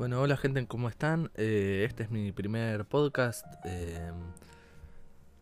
Bueno, 0.00 0.18
hola 0.22 0.38
gente, 0.38 0.66
¿cómo 0.66 0.88
están? 0.88 1.30
Eh, 1.34 1.84
este 1.86 2.04
es 2.04 2.10
mi 2.10 2.32
primer 2.32 2.86
podcast. 2.86 3.44
Eh, 3.66 4.10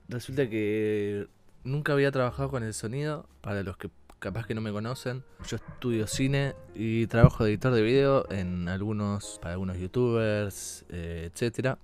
resulta 0.08 0.50
que 0.50 1.28
nunca 1.62 1.92
había 1.92 2.10
trabajado 2.10 2.50
con 2.50 2.64
el 2.64 2.74
sonido. 2.74 3.28
Para 3.40 3.62
los 3.62 3.76
que 3.76 3.88
capaz 4.18 4.48
que 4.48 4.56
no 4.56 4.60
me 4.60 4.72
conocen, 4.72 5.22
yo 5.46 5.58
estudio 5.58 6.08
cine 6.08 6.56
y 6.74 7.06
trabajo 7.06 7.44
de 7.44 7.50
editor 7.50 7.72
de 7.72 7.82
video 7.82 8.28
en 8.32 8.68
algunos, 8.68 9.38
para 9.40 9.52
algunos 9.52 9.78
youtubers, 9.78 10.84
eh, 10.88 11.30
etcétera. 11.32 11.78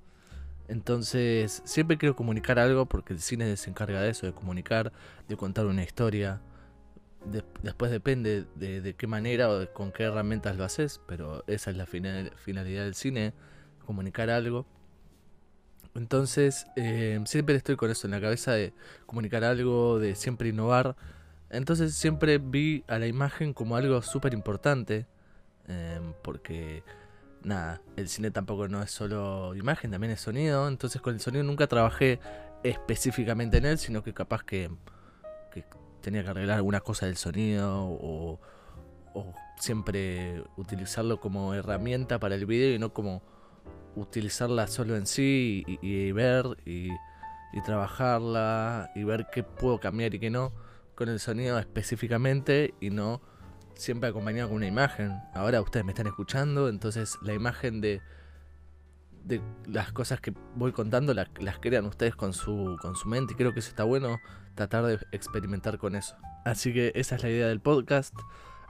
Entonces, 0.66 1.62
siempre 1.64 1.96
quiero 1.96 2.16
comunicar 2.16 2.58
algo 2.58 2.86
porque 2.86 3.12
el 3.12 3.20
cine 3.20 3.56
se 3.56 3.70
encarga 3.70 4.00
de 4.00 4.10
eso, 4.10 4.26
de 4.26 4.32
comunicar, 4.32 4.92
de 5.28 5.36
contar 5.36 5.66
una 5.66 5.84
historia. 5.84 6.40
Después 7.62 7.90
depende 7.90 8.44
de, 8.54 8.94
qué 8.96 9.06
manera 9.06 9.50
o 9.50 9.72
con 9.72 9.92
qué 9.92 10.04
herramientas 10.04 10.56
lo 10.56 10.64
haces, 10.64 11.00
pero 11.06 11.44
esa 11.46 11.70
es 11.70 11.76
la 11.76 11.86
finalidad 11.86 12.84
del 12.84 12.94
cine, 12.94 13.32
comunicar 13.84 14.30
algo. 14.30 14.66
Entonces, 15.94 16.66
eh, 16.76 17.20
siempre 17.24 17.54
estoy 17.54 17.76
con 17.76 17.90
eso 17.90 18.06
en 18.06 18.12
la 18.12 18.20
cabeza 18.20 18.52
de 18.52 18.72
comunicar 19.06 19.44
algo, 19.44 19.98
de 19.98 20.14
siempre 20.16 20.48
innovar. 20.48 20.96
Entonces, 21.50 21.94
siempre 21.94 22.38
vi 22.38 22.84
a 22.88 22.98
la 22.98 23.06
imagen 23.06 23.52
como 23.54 23.76
algo 23.76 24.02
súper 24.02 24.34
importante, 24.34 25.06
eh, 25.68 26.00
porque 26.22 26.82
nada, 27.44 27.80
el 27.96 28.08
cine 28.08 28.30
tampoco 28.30 28.68
no 28.68 28.82
es 28.82 28.90
solo 28.90 29.54
imagen, 29.54 29.90
también 29.90 30.12
es 30.12 30.20
sonido. 30.20 30.68
Entonces 30.68 31.00
con 31.00 31.14
el 31.14 31.20
sonido 31.20 31.44
nunca 31.44 31.66
trabajé 31.66 32.18
específicamente 32.62 33.58
en 33.58 33.66
él, 33.66 33.78
sino 33.78 34.02
que 34.02 34.12
capaz 34.12 34.42
que, 34.42 34.70
tenía 36.04 36.22
que 36.22 36.30
arreglar 36.30 36.58
alguna 36.58 36.80
cosa 36.80 37.06
del 37.06 37.16
sonido 37.16 37.82
o, 37.82 38.38
siempre 39.56 40.42
utilizarlo 40.56 41.20
como 41.20 41.54
herramienta 41.54 42.18
para 42.18 42.34
el 42.34 42.44
video 42.44 42.74
y 42.74 42.78
no 42.80 42.92
como 42.92 43.22
utilizarla 43.94 44.66
solo 44.66 44.96
en 44.96 45.06
sí 45.06 45.64
y, 45.66 46.10
ver 46.10 46.44
y, 46.66 46.90
trabajarla 47.64 48.90
y 48.96 49.04
ver 49.04 49.28
qué 49.32 49.44
puedo 49.44 49.78
cambiar 49.78 50.12
y 50.14 50.18
qué 50.18 50.28
no 50.28 50.52
con 50.96 51.08
el 51.08 51.20
sonido 51.20 51.58
específicamente 51.60 52.74
y 52.80 52.90
no 52.90 53.22
siempre 53.76 54.10
acompañado 54.10 54.48
con 54.48 54.56
una 54.56 54.66
imagen. 54.66 55.12
Ahora 55.32 55.60
ustedes 55.60 55.86
me 55.86 55.92
están 55.92 56.08
escuchando, 56.08 56.68
entonces 56.68 57.16
la 57.22 57.32
imagen 57.32 57.80
de, 57.80 58.02
de 59.22 59.40
las 59.66 59.92
cosas 59.92 60.20
que 60.20 60.34
voy 60.56 60.72
contando 60.72 61.14
las, 61.14 61.28
crean 61.60 61.86
ustedes 61.86 62.16
con 62.16 62.32
su, 62.32 62.76
con 62.82 62.96
su 62.96 63.08
mente 63.08 63.34
y 63.34 63.36
creo 63.36 63.54
que 63.54 63.60
eso 63.60 63.70
está 63.70 63.84
bueno 63.84 64.18
tratar 64.54 64.84
de 64.84 64.98
experimentar 65.12 65.78
con 65.78 65.96
eso. 65.96 66.16
Así 66.44 66.72
que 66.72 66.92
esa 66.94 67.16
es 67.16 67.22
la 67.22 67.30
idea 67.30 67.48
del 67.48 67.60
podcast. 67.60 68.14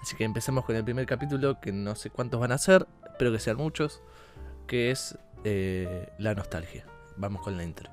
Así 0.00 0.16
que 0.16 0.24
empecemos 0.24 0.64
con 0.64 0.76
el 0.76 0.84
primer 0.84 1.06
capítulo, 1.06 1.60
que 1.60 1.72
no 1.72 1.94
sé 1.94 2.10
cuántos 2.10 2.40
van 2.40 2.52
a 2.52 2.58
ser, 2.58 2.86
espero 3.06 3.32
que 3.32 3.38
sean 3.38 3.56
muchos, 3.56 4.02
que 4.66 4.90
es 4.90 5.18
eh, 5.44 6.08
la 6.18 6.34
nostalgia. 6.34 6.84
Vamos 7.16 7.42
con 7.42 7.56
la 7.56 7.64
intro. 7.64 7.90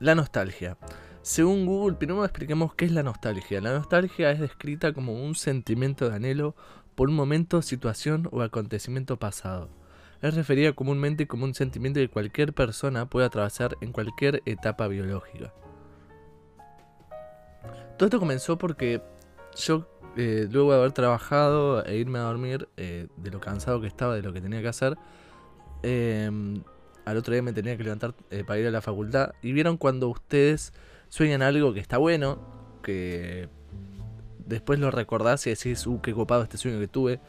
La 0.00 0.14
nostalgia. 0.14 0.78
Según 1.22 1.66
Google, 1.66 1.96
primero 1.96 2.24
expliquemos 2.24 2.74
qué 2.74 2.84
es 2.84 2.92
la 2.92 3.02
nostalgia. 3.02 3.60
La 3.60 3.72
nostalgia 3.72 4.30
es 4.30 4.40
descrita 4.40 4.92
como 4.92 5.12
un 5.12 5.34
sentimiento 5.34 6.08
de 6.08 6.16
anhelo 6.16 6.54
por 6.94 7.08
un 7.08 7.16
momento, 7.16 7.62
situación 7.62 8.28
o 8.32 8.42
acontecimiento 8.42 9.18
pasado. 9.18 9.68
Es 10.20 10.34
referida 10.34 10.72
comúnmente 10.72 11.26
como 11.26 11.44
un 11.44 11.54
sentimiento 11.54 12.00
que 12.00 12.08
cualquier 12.08 12.52
persona 12.52 13.08
puede 13.08 13.26
atravesar 13.26 13.76
en 13.80 13.92
cualquier 13.92 14.42
etapa 14.46 14.88
biológica. 14.88 15.52
Todo 17.96 18.06
esto 18.06 18.18
comenzó 18.18 18.58
porque 18.58 19.02
yo, 19.56 19.88
eh, 20.16 20.48
luego 20.50 20.72
de 20.72 20.78
haber 20.78 20.92
trabajado 20.92 21.84
e 21.84 21.96
irme 21.96 22.18
a 22.18 22.22
dormir, 22.22 22.68
eh, 22.76 23.08
de 23.16 23.30
lo 23.30 23.40
cansado 23.40 23.80
que 23.80 23.86
estaba, 23.86 24.14
de 24.14 24.22
lo 24.22 24.32
que 24.32 24.40
tenía 24.40 24.60
que 24.60 24.68
hacer, 24.68 24.96
eh, 25.82 26.30
al 27.08 27.16
otro 27.16 27.32
día 27.32 27.42
me 27.42 27.54
tenía 27.54 27.74
que 27.78 27.84
levantar 27.84 28.14
eh, 28.30 28.44
para 28.44 28.60
ir 28.60 28.66
a 28.66 28.70
la 28.70 28.82
facultad. 28.82 29.32
Y 29.40 29.52
vieron 29.52 29.78
cuando 29.78 30.08
ustedes 30.08 30.74
sueñan 31.08 31.40
algo 31.40 31.72
que 31.72 31.80
está 31.80 31.96
bueno, 31.96 32.38
que 32.82 33.48
después 34.44 34.78
lo 34.78 34.90
recordás 34.90 35.46
y 35.46 35.50
decís, 35.50 35.86
uh, 35.86 36.02
qué 36.02 36.12
copado 36.12 36.42
este 36.42 36.58
sueño 36.58 36.78
que 36.78 36.88
tuve. 36.88 37.20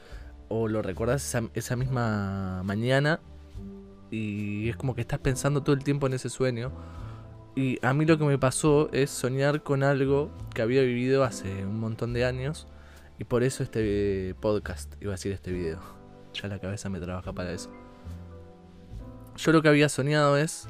O 0.49 0.67
lo 0.67 0.81
recordás 0.81 1.35
esa, 1.53 1.75
misma 1.75 2.63
mañana 2.63 3.21
y 4.11 4.69
es 4.69 4.75
como 4.75 4.95
que 4.95 5.01
estás 5.01 5.19
pensando 5.19 5.61
todo 5.61 5.75
el 5.75 5.83
tiempo 5.83 6.07
en 6.07 6.13
ese 6.13 6.29
sueño. 6.29 6.71
Y 7.55 7.77
a 7.85 7.93
mí 7.93 8.05
lo 8.05 8.17
que 8.17 8.25
me 8.25 8.37
pasó 8.37 8.89
es 8.91 9.09
soñar 9.09 9.63
con 9.63 9.83
algo 9.83 10.31
que 10.53 10.61
había 10.61 10.81
vivido 10.81 11.23
hace 11.23 11.65
un 11.65 11.79
montón 11.79 12.13
de 12.13 12.25
años. 12.25 12.67
Y 13.19 13.25
por 13.25 13.43
eso 13.43 13.63
este 13.63 14.33
podcast, 14.39 14.93
iba 15.01 15.11
a 15.11 15.15
decir 15.15 15.31
este 15.31 15.51
video. 15.51 15.79
Ya 16.33 16.47
la 16.47 16.59
cabeza 16.59 16.89
me 16.89 16.99
trabaja 16.99 17.33
para 17.33 17.51
eso. 17.51 17.69
Yo 19.35 19.51
lo 19.51 19.61
que 19.61 19.69
había 19.69 19.89
soñado 19.89 20.37
es. 20.37 20.67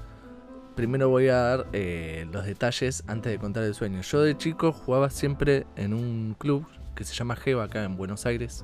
Primero 0.75 1.09
voy 1.09 1.27
a 1.27 1.35
dar 1.35 1.67
eh, 1.73 2.27
los 2.31 2.45
detalles 2.45 3.03
antes 3.07 3.31
de 3.31 3.37
contar 3.37 3.63
el 3.63 3.75
sueño. 3.75 4.01
Yo 4.01 4.21
de 4.21 4.37
chico 4.37 4.71
jugaba 4.71 5.09
siempre 5.09 5.67
en 5.75 5.93
un 5.93 6.35
club 6.37 6.65
que 6.95 7.03
se 7.03 7.13
llama 7.13 7.35
Geva 7.35 7.65
acá 7.65 7.83
en 7.83 7.97
Buenos 7.97 8.25
Aires. 8.25 8.63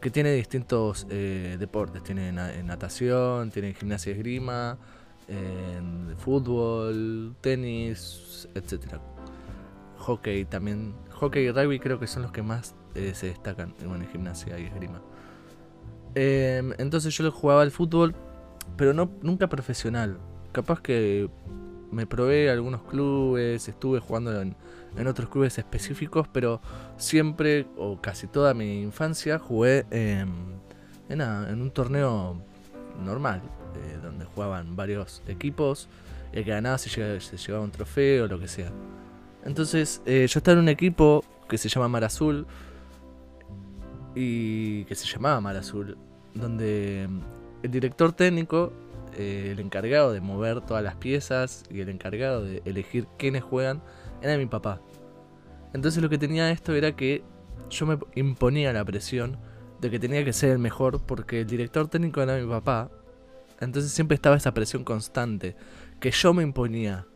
Que 0.00 0.10
tiene 0.10 0.32
distintos 0.32 1.06
eh, 1.10 1.56
deportes. 1.58 2.02
Tiene 2.02 2.32
natación, 2.32 3.50
tiene 3.50 3.74
gimnasia 3.74 4.12
y 4.12 4.16
esgrima, 4.16 4.78
fútbol, 6.18 7.34
tenis, 7.40 8.48
etc. 8.54 9.00
Hockey 9.98 10.44
también. 10.44 10.94
Hockey 11.12 11.46
y 11.46 11.50
rugby 11.50 11.78
creo 11.78 11.98
que 11.98 12.06
son 12.06 12.22
los 12.22 12.32
que 12.32 12.42
más 12.42 12.74
eh, 12.94 13.12
se 13.14 13.28
destacan 13.28 13.74
en 13.80 14.06
gimnasia 14.08 14.58
y 14.58 14.64
esgrima. 14.64 15.00
Em, 16.14 16.72
entonces 16.78 17.16
yo 17.16 17.30
jugaba 17.30 17.62
al 17.62 17.70
fútbol 17.70 18.14
pero 18.76 18.92
no 18.92 19.10
nunca 19.22 19.48
profesional. 19.48 20.18
Capaz 20.52 20.80
que 20.80 21.28
me 21.90 22.06
probé 22.06 22.50
algunos 22.50 22.82
clubes, 22.82 23.68
estuve 23.68 24.00
jugando 24.00 24.40
en, 24.40 24.56
otros 25.06 25.28
clubes 25.28 25.58
específicos, 25.58 26.26
pero 26.28 26.60
siempre 26.96 27.66
o 27.76 28.00
casi 28.00 28.26
toda 28.26 28.54
mi 28.54 28.80
infancia 28.80 29.38
jugué 29.38 29.84
en, 29.90 30.58
en, 31.08 31.60
un 31.60 31.70
torneo 31.70 32.40
normal, 33.04 33.42
eh, 33.74 33.98
donde 34.02 34.24
jugaban 34.24 34.74
varios 34.74 35.22
equipos, 35.28 35.88
el 36.32 36.44
que 36.44 36.50
ganaba 36.50 36.78
se, 36.78 36.88
llevaba, 36.90 37.64
un 37.64 37.70
trofeo 37.70 38.24
o 38.24 38.28
lo 38.28 38.38
que 38.38 38.48
sea. 38.48 38.72
Entonces 39.44 40.00
eh, 40.06 40.26
yo 40.28 40.38
estaba 40.38 40.54
en 40.54 40.60
un 40.60 40.68
equipo 40.70 41.22
que 41.46 41.58
se 41.58 41.68
llama 41.68 41.88
Mar 41.88 42.04
Azul, 42.04 42.46
y 44.16 44.84
que 44.86 44.94
se 44.94 45.06
llamaba 45.06 45.40
Mar 45.42 45.56
Azul, 45.56 45.96
donde 46.34 47.06
el 47.62 47.70
director 47.70 48.12
técnico, 48.12 48.72
eh, 49.16 49.50
el 49.52 49.60
encargado 49.60 50.12
de 50.12 50.20
mover 50.20 50.60
todas 50.60 50.82
las 50.82 50.96
piezas 50.96 51.64
y 51.70 51.80
el 51.80 51.88
encargado 51.88 52.44
de 52.44 52.62
elegir 52.64 53.08
quiénes 53.18 53.42
juegan, 53.42 53.82
era 54.22 54.36
mi 54.36 54.46
papá. 54.46 54.80
Entonces 55.72 56.02
lo 56.02 56.08
que 56.08 56.18
tenía 56.18 56.50
esto 56.50 56.74
era 56.74 56.94
que 56.96 57.24
yo 57.70 57.86
me 57.86 57.98
imponía 58.14 58.72
la 58.72 58.84
presión 58.84 59.38
de 59.80 59.90
que 59.90 59.98
tenía 59.98 60.24
que 60.24 60.32
ser 60.32 60.50
el 60.50 60.58
mejor 60.58 61.02
porque 61.04 61.40
el 61.40 61.46
director 61.46 61.88
técnico 61.88 62.22
era 62.22 62.36
mi 62.38 62.46
papá. 62.46 62.90
Entonces 63.60 63.90
siempre 63.90 64.14
estaba 64.14 64.36
esa 64.36 64.52
presión 64.52 64.84
constante 64.84 65.56
que 66.00 66.10
yo 66.10 66.34
me 66.34 66.42
imponía. 66.42 67.06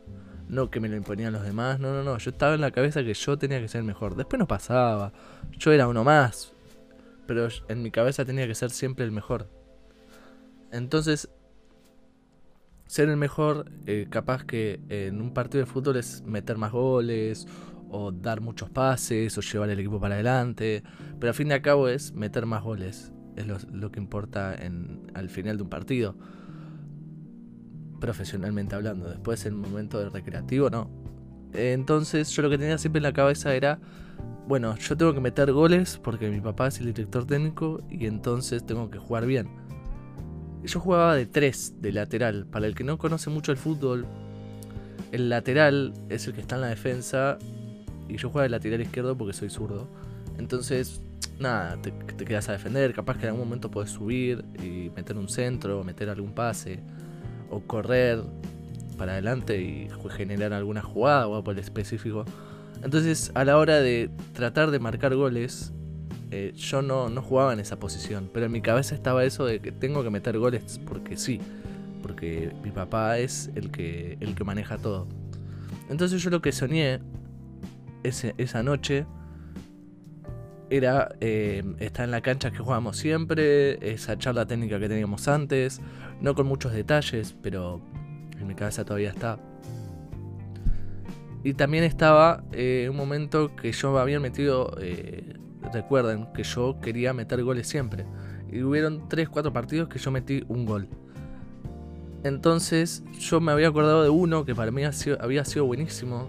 No 0.47 0.69
que 0.69 0.81
me 0.81 0.89
lo 0.89 0.97
imponían 0.97 1.31
los 1.31 1.43
demás, 1.43 1.79
no, 1.79 1.93
no, 1.93 2.03
no. 2.03 2.17
Yo 2.17 2.31
estaba 2.31 2.55
en 2.55 2.61
la 2.61 2.71
cabeza 2.71 3.03
que 3.03 3.13
yo 3.13 3.37
tenía 3.37 3.61
que 3.61 3.69
ser 3.69 3.79
el 3.79 3.85
mejor. 3.85 4.15
Después 4.15 4.37
no 4.37 4.47
pasaba. 4.47 5.13
Yo 5.57 5.71
era 5.71 5.87
uno 5.87 6.03
más. 6.03 6.53
Pero 7.25 7.47
en 7.69 7.81
mi 7.81 7.89
cabeza 7.89 8.25
tenía 8.25 8.47
que 8.47 8.55
ser 8.55 8.69
siempre 8.71 9.05
el 9.05 9.11
mejor. 9.11 9.47
Entonces, 10.71 11.29
ser 12.91 13.07
el 13.07 13.15
mejor, 13.15 13.71
eh, 13.85 14.07
capaz 14.09 14.43
que 14.43 14.81
en 14.89 15.21
un 15.21 15.33
partido 15.33 15.63
de 15.63 15.65
fútbol 15.65 15.95
es 15.95 16.23
meter 16.23 16.57
más 16.57 16.73
goles, 16.73 17.47
o 17.89 18.11
dar 18.11 18.41
muchos 18.41 18.69
pases, 18.69 19.37
o 19.37 19.41
llevar 19.41 19.69
el 19.69 19.79
equipo 19.79 19.97
para 19.97 20.15
adelante. 20.15 20.83
Pero 21.17 21.29
al 21.29 21.33
fin 21.33 21.47
y 21.47 21.53
al 21.53 21.61
cabo 21.61 21.87
es 21.87 22.11
meter 22.11 22.45
más 22.45 22.61
goles. 22.61 23.13
Es 23.37 23.47
lo, 23.47 23.93
que 23.93 23.99
importa 24.01 24.53
en, 24.53 25.09
al 25.13 25.29
final 25.29 25.55
de 25.55 25.63
un 25.63 25.69
partido. 25.69 26.17
Profesionalmente 28.01 28.75
hablando. 28.75 29.07
Después 29.07 29.45
el 29.45 29.53
momento 29.53 29.97
de 29.97 30.09
recreativo, 30.09 30.69
no. 30.69 30.91
Entonces 31.53 32.29
yo 32.31 32.41
lo 32.41 32.49
que 32.49 32.57
tenía 32.57 32.77
siempre 32.77 32.99
en 32.99 33.03
la 33.03 33.13
cabeza 33.13 33.55
era, 33.55 33.79
bueno, 34.49 34.75
yo 34.75 34.97
tengo 34.97 35.13
que 35.13 35.21
meter 35.21 35.53
goles 35.53 35.97
porque 35.97 36.29
mi 36.29 36.41
papá 36.41 36.67
es 36.67 36.81
el 36.81 36.87
director 36.87 37.25
técnico 37.25 37.79
y 37.89 38.05
entonces 38.07 38.65
tengo 38.65 38.89
que 38.89 38.97
jugar 38.97 39.25
bien. 39.25 39.60
Yo 40.63 40.79
jugaba 40.79 41.15
de 41.15 41.25
3, 41.25 41.81
de 41.81 41.91
lateral. 41.91 42.45
Para 42.45 42.67
el 42.67 42.75
que 42.75 42.83
no 42.83 42.97
conoce 42.97 43.29
mucho 43.29 43.51
el 43.51 43.57
fútbol, 43.57 44.05
el 45.11 45.29
lateral 45.29 45.93
es 46.09 46.27
el 46.27 46.33
que 46.33 46.41
está 46.41 46.55
en 46.55 46.61
la 46.61 46.67
defensa. 46.67 47.37
Y 48.07 48.17
yo 48.17 48.29
jugaba 48.29 48.43
de 48.43 48.49
lateral 48.49 48.81
izquierdo 48.81 49.17
porque 49.17 49.33
soy 49.33 49.49
zurdo. 49.49 49.87
Entonces, 50.37 51.01
nada, 51.39 51.77
te, 51.81 51.93
quedas 52.25 52.49
a 52.49 52.53
defender. 52.53 52.93
Capaz 52.93 53.17
que 53.17 53.23
en 53.23 53.29
algún 53.29 53.45
momento 53.45 53.71
puedes 53.71 53.91
subir 53.91 54.45
y 54.61 54.91
meter 54.95 55.17
un 55.17 55.29
centro, 55.29 55.83
meter 55.83 56.09
algún 56.09 56.33
pase. 56.33 56.79
O 57.49 57.61
correr 57.61 58.21
para 58.97 59.13
adelante 59.13 59.59
y 59.61 59.89
generar 60.15 60.53
alguna 60.53 60.81
jugada 60.81 61.27
o 61.27 61.31
algo 61.31 61.43
por 61.43 61.55
el 61.55 61.59
específico. 61.59 62.23
Entonces, 62.83 63.31
a 63.33 63.43
la 63.45 63.57
hora 63.57 63.79
de 63.79 64.09
tratar 64.33 64.71
de 64.71 64.79
marcar 64.79 65.15
goles, 65.15 65.73
eh, 66.31 66.53
yo 66.55 66.81
no, 66.81 67.09
no 67.09 67.21
jugaba 67.21 67.53
en 67.53 67.59
esa 67.59 67.77
posición. 67.77 68.29
Pero 68.33 68.45
en 68.45 68.51
mi 68.51 68.61
cabeza 68.61 68.95
estaba 68.95 69.23
eso 69.25 69.45
de 69.45 69.59
que 69.59 69.71
tengo 69.71 70.03
que 70.03 70.09
meter 70.09 70.37
goles 70.37 70.79
porque 70.85 71.17
sí. 71.17 71.39
Porque 72.01 72.51
mi 72.63 72.71
papá 72.71 73.19
es 73.19 73.51
el 73.55 73.69
que, 73.69 74.17
el 74.21 74.33
que 74.33 74.43
maneja 74.43 74.77
todo. 74.77 75.07
Entonces 75.89 76.23
yo 76.23 76.29
lo 76.29 76.41
que 76.41 76.51
soñé 76.51 76.99
esa 78.03 78.63
noche 78.63 79.05
era 80.69 81.13
eh, 81.19 81.63
estar 81.79 82.05
en 82.05 82.11
la 82.11 82.21
cancha 82.21 82.49
que 82.49 82.57
jugábamos 82.59 82.95
siempre, 82.97 83.93
esa 83.93 84.17
charla 84.17 84.45
técnica 84.45 84.79
que 84.79 84.87
teníamos 84.87 85.27
antes, 85.27 85.81
no 86.21 86.33
con 86.33 86.47
muchos 86.47 86.71
detalles, 86.71 87.35
pero 87.41 87.81
en 88.39 88.47
mi 88.47 88.55
cabeza 88.55 88.85
todavía 88.85 89.09
está. 89.09 89.37
Y 91.43 91.55
también 91.55 91.83
estaba 91.83 92.45
eh, 92.53 92.87
un 92.89 92.95
momento 92.95 93.53
que 93.55 93.73
yo 93.73 93.91
me 93.91 93.99
había 93.99 94.21
metido, 94.21 94.77
recuerden, 95.73 96.27
que 96.33 96.43
yo 96.43 96.79
quería 96.81 97.13
meter 97.13 97.43
goles 97.43 97.67
siempre. 97.67 98.05
Y 98.51 98.61
hubieron 98.63 99.07
3-4 99.07 99.51
partidos 99.51 99.89
que 99.89 99.99
yo 99.99 100.11
metí 100.11 100.43
un 100.47 100.65
gol. 100.65 100.87
Entonces 102.23 103.03
yo 103.19 103.39
me 103.41 103.51
había 103.51 103.69
acordado 103.69 104.03
de 104.03 104.09
uno 104.09 104.45
que 104.45 104.53
para 104.53 104.71
mí 104.71 104.83
había 105.19 105.45
sido 105.45 105.65
buenísimo. 105.65 106.27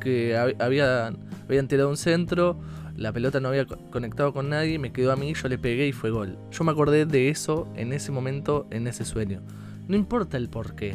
Que 0.00 0.36
había, 0.36 1.12
habían 1.48 1.68
tirado 1.68 1.88
un 1.88 1.96
centro, 1.96 2.56
la 2.98 3.12
pelota 3.12 3.38
no 3.40 3.48
había 3.48 3.64
conectado 3.64 4.32
con 4.32 4.48
nadie, 4.48 4.78
me 4.78 4.92
quedó 4.92 5.12
a 5.12 5.16
mí, 5.16 5.32
yo 5.32 5.48
le 5.48 5.56
pegué 5.56 5.86
y 5.86 5.92
fue 5.92 6.10
gol. 6.10 6.36
Yo 6.50 6.64
me 6.64 6.72
acordé 6.72 7.06
de 7.06 7.28
eso 7.28 7.68
en 7.76 7.92
ese 7.92 8.10
momento, 8.10 8.66
en 8.70 8.86
ese 8.88 9.04
sueño. 9.04 9.40
No 9.86 9.96
importa 9.96 10.36
el 10.36 10.48
por 10.48 10.74
qué. 10.74 10.94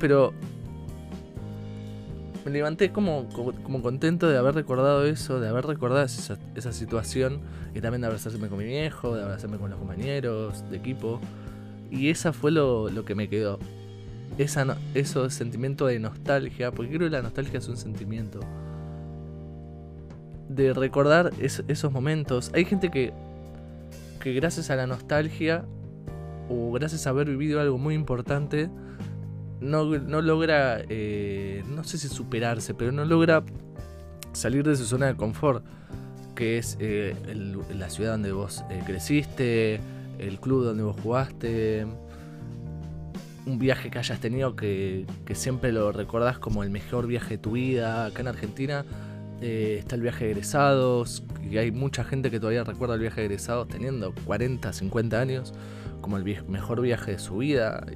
Pero 0.00 0.32
me 2.46 2.52
levanté 2.52 2.92
como, 2.92 3.28
como, 3.64 3.82
contento 3.82 4.28
de 4.28 4.38
haber 4.38 4.54
recordado 4.54 5.04
eso, 5.04 5.40
de 5.40 5.48
haber 5.48 5.66
recordado 5.66 6.04
esa, 6.04 6.38
esa, 6.54 6.72
situación 6.72 7.40
y 7.74 7.80
también 7.80 8.02
de 8.02 8.06
abrazarme 8.06 8.46
con 8.46 8.58
mi 8.58 8.66
viejo, 8.66 9.16
de 9.16 9.24
abrazarme 9.24 9.58
con 9.58 9.68
los 9.68 9.80
compañeros 9.80 10.64
de 10.70 10.76
equipo. 10.76 11.20
Y 11.90 12.08
esa 12.08 12.32
fue 12.32 12.52
lo, 12.52 12.88
lo 12.88 13.04
que 13.04 13.16
me 13.16 13.28
quedó. 13.28 13.58
Esa, 14.38 14.78
eso 14.94 15.28
sentimiento 15.28 15.86
de 15.88 15.98
nostalgia, 15.98 16.70
porque 16.70 16.92
creo 16.92 17.10
que 17.10 17.16
la 17.16 17.22
nostalgia 17.22 17.58
es 17.58 17.66
un 17.66 17.76
sentimiento. 17.76 18.38
De 20.48 20.72
recordar 20.72 21.32
esos 21.40 21.90
momentos. 21.90 22.52
Hay 22.54 22.64
gente 22.64 22.92
que, 22.92 23.12
que 24.22 24.34
gracias 24.34 24.70
a 24.70 24.76
la 24.76 24.86
nostalgia 24.86 25.64
o 26.48 26.70
gracias 26.70 27.08
a 27.08 27.10
haber 27.10 27.28
vivido 27.28 27.60
algo 27.60 27.76
muy 27.76 27.96
importante, 27.96 28.70
no, 29.60 29.84
logra, 29.84 30.82
eh, 30.88 31.64
no 31.68 31.84
sé 31.84 31.98
si 31.98 32.08
superarse, 32.08 32.74
pero 32.74 32.92
no 32.92 33.04
logra 33.04 33.42
salir 34.32 34.64
de 34.64 34.76
su 34.76 34.84
zona 34.84 35.06
de 35.06 35.16
confort, 35.16 35.64
que 36.34 36.58
es 36.58 36.76
eh, 36.80 37.14
la 37.74 37.88
ciudad 37.88 38.12
donde 38.12 38.32
vos 38.32 38.64
eh, 38.70 38.82
creciste, 38.84 39.80
el 40.18 40.40
club 40.40 40.64
donde 40.64 40.82
vos 40.82 40.96
jugaste, 41.02 41.86
un 43.46 43.58
viaje 43.58 43.90
que 43.90 43.98
hayas 43.98 44.20
tenido 44.20 44.56
que, 44.56 45.06
que, 45.24 45.34
siempre 45.34 45.72
lo 45.72 45.92
recordás 45.92 46.38
como 46.38 46.64
el 46.64 46.70
mejor 46.70 47.06
viaje 47.06 47.36
de 47.36 47.38
tu 47.38 47.52
vida. 47.52 48.06
Acá 48.06 48.22
en 48.22 48.28
Argentina 48.28 48.84
está 49.40 49.94
el 49.94 50.02
viaje 50.02 50.24
de 50.24 50.30
egresados, 50.32 51.22
y 51.48 51.58
hay 51.58 51.70
mucha 51.70 52.02
gente 52.04 52.30
que 52.30 52.40
todavía 52.40 52.64
recuerda 52.64 52.94
el 52.94 53.00
viaje 53.00 53.20
de 53.20 53.26
egresados 53.26 53.68
teniendo 53.68 54.12
40, 54.24 54.72
50 54.72 55.20
años 55.20 55.54
como 56.00 56.16
el 56.16 56.24
mejor 56.48 56.80
viaje 56.80 57.12
de 57.12 57.18
su 57.18 57.38
vida. 57.38 57.86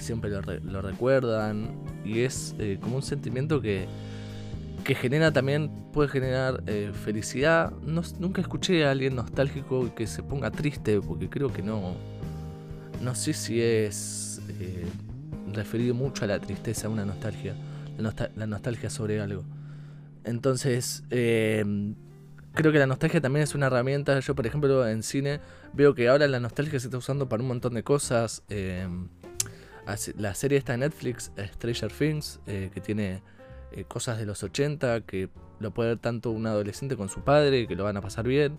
Siempre 0.00 0.30
lo, 0.30 0.82
recuerdan. 0.82 1.76
Y 2.04 2.20
es 2.20 2.54
eh, 2.58 2.78
como 2.80 2.96
un 2.96 3.02
sentimiento 3.02 3.60
que, 3.60 3.86
que 4.84 4.94
genera 4.94 5.32
también, 5.32 5.70
puede 5.92 6.08
generar 6.08 6.62
eh, 6.66 6.92
felicidad. 6.92 7.72
Nunca 7.82 8.40
escuché 8.40 8.84
a 8.84 8.90
alguien 8.90 9.16
nostálgico 9.16 9.94
que 9.94 10.06
se 10.06 10.22
ponga 10.22 10.50
triste, 10.50 11.00
porque 11.00 11.28
creo 11.28 11.52
que 11.52 11.62
no. 11.62 11.94
No 13.02 13.14
sé 13.14 13.34
si 13.34 13.60
es 13.60 14.40
eh, 14.58 14.86
referido 15.52 15.94
mucho 15.94 16.24
a 16.24 16.28
la 16.28 16.40
tristeza, 16.40 16.86
a 16.86 16.90
una 16.90 17.04
nostalgia. 17.04 17.54
La, 17.98 18.46
nostalgia 18.46 18.90
sobre 18.90 19.20
algo. 19.20 19.44
Entonces, 20.24 21.04
creo 21.08 22.72
que 22.72 22.78
la 22.78 22.86
nostalgia 22.86 23.20
también 23.20 23.44
es 23.44 23.54
una 23.54 23.66
herramienta. 23.66 24.18
Yo, 24.20 24.34
por 24.34 24.46
ejemplo, 24.46 24.86
en 24.86 25.02
cine 25.02 25.40
veo 25.72 25.94
que 25.94 26.08
ahora 26.08 26.26
la 26.26 26.40
nostalgia 26.40 26.78
se 26.80 26.88
está 26.88 26.98
usando 26.98 27.28
para 27.28 27.42
un 27.42 27.48
montón 27.48 27.74
de 27.74 27.82
cosas 27.82 28.42
la 30.16 30.34
serie 30.34 30.58
está 30.58 30.74
en 30.74 30.80
Netflix, 30.80 31.30
Stranger 31.54 31.92
Things, 31.92 32.40
eh, 32.46 32.70
que 32.74 32.80
tiene 32.80 33.22
eh, 33.72 33.84
cosas 33.84 34.18
de 34.18 34.26
los 34.26 34.42
80, 34.42 35.02
que 35.02 35.28
lo 35.60 35.72
puede 35.72 35.90
ver 35.90 35.98
tanto 35.98 36.30
un 36.30 36.46
adolescente 36.46 36.96
con 36.96 37.08
su 37.08 37.22
padre, 37.22 37.66
que 37.68 37.76
lo 37.76 37.84
van 37.84 37.96
a 37.96 38.00
pasar 38.00 38.26
bien. 38.26 38.58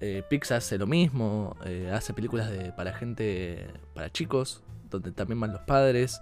Eh, 0.00 0.22
Pixar 0.28 0.58
hace 0.58 0.78
lo 0.78 0.86
mismo, 0.86 1.56
hace 1.92 2.12
películas 2.12 2.50
de, 2.50 2.72
para 2.72 2.92
gente, 2.92 3.68
para 3.94 4.10
chicos, 4.10 4.62
donde 4.90 5.12
también 5.12 5.40
van 5.40 5.52
los 5.52 5.62
padres. 5.62 6.20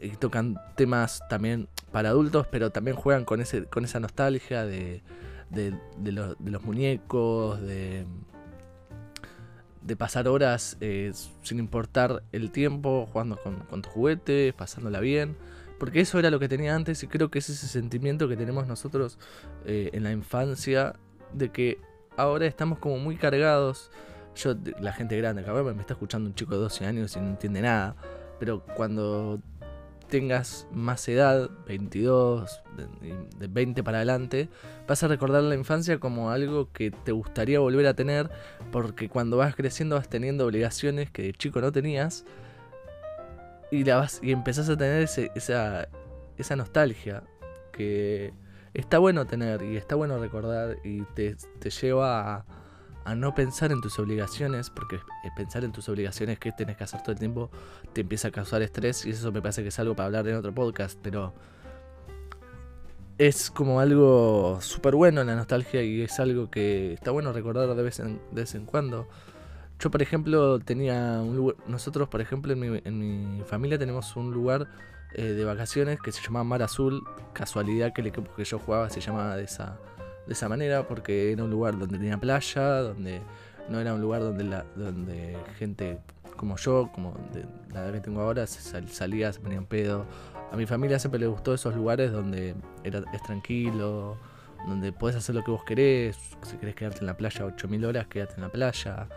Y 0.00 0.10
tocan 0.16 0.56
temas 0.74 1.22
también 1.28 1.68
para 1.92 2.08
adultos, 2.08 2.48
pero 2.50 2.70
también 2.70 2.96
juegan 2.96 3.24
con, 3.24 3.40
ese, 3.40 3.66
con 3.66 3.84
esa 3.84 4.00
nostalgia 4.00 4.66
de, 4.66 5.00
de, 5.50 5.72
de 5.98 6.12
los 6.50 6.62
muñecos, 6.64 7.60
de, 7.62 8.04
de 9.92 9.96
pasar 9.96 10.26
horas 10.26 10.78
eh, 10.80 11.12
sin 11.42 11.58
importar 11.58 12.22
el 12.32 12.50
tiempo, 12.50 13.06
jugando 13.12 13.36
con, 13.36 13.82
tus 13.82 13.92
juguetes, 13.92 14.54
pasándola 14.54 15.00
bien. 15.00 15.36
Porque 15.78 16.00
eso 16.00 16.18
era 16.18 16.30
lo 16.30 16.38
que 16.38 16.48
tenía 16.48 16.74
antes 16.74 17.02
y 17.02 17.08
creo 17.08 17.30
que 17.30 17.40
es 17.40 17.50
ese 17.50 17.66
sentimiento 17.66 18.26
que 18.26 18.36
tenemos 18.38 18.66
nosotros 18.66 19.18
eh, 19.66 19.90
en 19.92 20.02
la 20.02 20.10
infancia 20.10 20.94
de 21.34 21.50
que 21.50 21.78
ahora 22.16 22.46
estamos 22.46 22.78
como 22.78 22.96
muy 22.96 23.16
cargados. 23.16 23.90
Yo, 24.34 24.54
la 24.80 24.94
gente 24.94 25.14
grande, 25.18 25.44
cabrón, 25.44 25.76
me 25.76 25.82
está 25.82 25.92
escuchando 25.92 26.26
un 26.26 26.34
chico 26.34 26.54
de 26.54 26.62
12 26.62 26.86
años 26.86 27.14
y 27.14 27.20
no 27.20 27.28
entiende 27.28 27.60
nada. 27.60 27.94
Pero 28.38 28.64
cuando 28.74 29.40
tengas 30.12 30.66
más 30.74 31.08
edad, 31.08 31.48
22, 31.66 32.62
de, 33.38 33.46
20 33.46 33.82
para 33.82 33.96
adelante, 33.96 34.50
vas 34.86 35.02
a 35.02 35.08
recordar 35.08 35.42
la 35.42 35.54
infancia 35.54 35.98
como 36.00 36.30
algo 36.30 36.70
que 36.70 36.90
te 36.90 37.12
gustaría 37.12 37.60
volver 37.60 37.86
a 37.86 37.94
tener, 37.94 38.30
porque 38.70 39.08
cuando 39.08 39.38
vas 39.38 39.56
creciendo 39.56 39.96
vas 39.96 40.10
teniendo 40.10 40.44
obligaciones 40.44 41.10
que 41.10 41.22
de 41.22 41.32
chico 41.32 41.62
no 41.62 41.72
tenías, 41.72 42.26
y, 43.70 43.84
la 43.84 43.96
vas, 43.96 44.20
y 44.22 44.32
empezás 44.32 44.68
a 44.68 44.76
tener 44.76 45.02
esa, 45.02 45.88
esa 46.36 46.56
nostalgia 46.56 47.22
que 47.72 48.34
está 48.74 48.98
bueno 48.98 49.26
tener 49.26 49.62
y 49.62 49.78
está 49.78 49.94
bueno 49.94 50.18
recordar 50.18 50.76
y 50.84 51.04
te, 51.14 51.36
te 51.58 51.70
lleva 51.70 52.34
a 52.34 52.44
a 53.04 53.14
no 53.14 53.34
pensar 53.34 53.72
en 53.72 53.80
tus 53.80 53.98
obligaciones, 53.98 54.70
porque 54.70 55.00
pensar 55.36 55.64
en 55.64 55.72
tus 55.72 55.88
obligaciones 55.88 56.38
que 56.38 56.52
tienes 56.52 56.76
que 56.76 56.84
hacer 56.84 57.02
todo 57.02 57.12
el 57.12 57.18
tiempo 57.18 57.50
te 57.92 58.02
empieza 58.02 58.28
a 58.28 58.30
causar 58.30 58.62
estrés 58.62 59.04
y 59.06 59.10
eso 59.10 59.32
me 59.32 59.42
parece 59.42 59.62
que 59.62 59.68
es 59.68 59.78
algo 59.78 59.96
para 59.96 60.06
hablar 60.06 60.28
en 60.28 60.36
otro 60.36 60.54
podcast, 60.54 60.98
pero 61.02 61.34
es 63.18 63.50
como 63.50 63.80
algo 63.80 64.58
súper 64.60 64.94
bueno 64.94 65.20
en 65.20 65.26
la 65.26 65.36
nostalgia 65.36 65.82
y 65.82 66.02
es 66.02 66.18
algo 66.20 66.50
que 66.50 66.94
está 66.94 67.10
bueno 67.10 67.32
recordar 67.32 67.74
de 67.74 67.82
vez 67.82 68.00
en, 68.00 68.20
de 68.30 68.42
vez 68.42 68.54
en 68.54 68.66
cuando. 68.66 69.08
Yo, 69.78 69.90
por 69.90 70.00
ejemplo, 70.00 70.60
tenía 70.60 71.20
un 71.20 71.36
lugar, 71.36 71.56
nosotros, 71.66 72.08
por 72.08 72.20
ejemplo, 72.20 72.52
en 72.52 72.60
mi, 72.60 72.80
en 72.84 73.38
mi 73.38 73.42
familia 73.44 73.78
tenemos 73.78 74.14
un 74.16 74.30
lugar 74.30 74.68
eh, 75.14 75.24
de 75.24 75.44
vacaciones 75.44 76.00
que 76.00 76.10
se 76.10 76.22
llama 76.22 76.42
Mar 76.44 76.62
Azul, 76.62 77.02
casualidad 77.32 77.92
que 77.92 78.00
el 78.00 78.06
equipo 78.06 78.32
que 78.34 78.44
yo 78.44 78.58
jugaba 78.58 78.88
se 78.88 79.00
llamaba 79.00 79.36
de 79.36 79.44
esa 79.44 79.78
de 80.26 80.32
esa 80.32 80.48
manera 80.48 80.86
porque 80.86 81.32
era 81.32 81.44
un 81.44 81.50
lugar 81.50 81.78
donde 81.78 81.98
tenía 81.98 82.18
playa, 82.18 82.80
donde 82.80 83.20
no 83.68 83.80
era 83.80 83.94
un 83.94 84.00
lugar 84.00 84.22
donde 84.22 84.44
la, 84.44 84.64
donde 84.76 85.36
gente 85.58 85.98
como 86.36 86.56
yo, 86.56 86.90
como 86.92 87.14
de 87.32 87.44
la 87.72 87.84
edad 87.84 87.92
que 87.92 88.00
tengo 88.00 88.20
ahora, 88.20 88.46
salía, 88.46 89.32
se 89.32 89.40
ponía 89.40 89.58
en 89.58 89.66
pedo. 89.66 90.06
A 90.50 90.56
mi 90.56 90.66
familia 90.66 90.98
siempre 90.98 91.20
le 91.20 91.26
gustó 91.26 91.54
esos 91.54 91.74
lugares 91.74 92.10
donde 92.12 92.54
era, 92.84 93.02
es 93.12 93.22
tranquilo, 93.22 94.16
donde 94.66 94.92
puedes 94.92 95.16
hacer 95.16 95.34
lo 95.34 95.44
que 95.44 95.50
vos 95.50 95.62
querés. 95.64 96.18
Si 96.42 96.56
querés 96.56 96.74
quedarte 96.74 97.00
en 97.00 97.06
la 97.06 97.16
playa 97.16 97.44
8000 97.44 97.84
horas, 97.84 98.06
quédate 98.08 98.34
en 98.36 98.42
la 98.42 98.48
playa. 98.50 99.08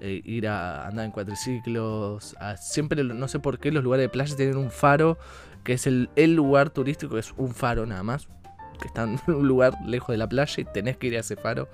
Eh, 0.00 0.22
ir 0.24 0.48
a 0.48 0.86
andar 0.86 1.04
en 1.04 1.10
cuatriciclos. 1.10 2.34
siempre, 2.58 3.04
no 3.04 3.28
sé 3.28 3.38
por 3.38 3.58
qué, 3.58 3.70
los 3.70 3.84
lugares 3.84 4.04
de 4.04 4.08
playa 4.08 4.34
tienen 4.34 4.56
un 4.56 4.70
faro, 4.70 5.18
que 5.62 5.74
es 5.74 5.86
el, 5.86 6.08
el 6.16 6.34
lugar 6.34 6.70
turístico, 6.70 7.14
que 7.14 7.20
es 7.20 7.34
un 7.36 7.52
faro 7.52 7.84
nada 7.84 8.02
más 8.02 8.28
que 8.80 8.88
están 8.88 9.20
en 9.26 9.34
un 9.34 9.46
lugar 9.46 9.74
lejos 9.86 10.08
de 10.08 10.18
la 10.18 10.28
playa 10.28 10.60
y 10.60 10.64
tenés 10.64 10.96
que 10.96 11.08
ir 11.08 11.16
a 11.16 11.20
ese 11.20 11.36
faro 11.36 11.68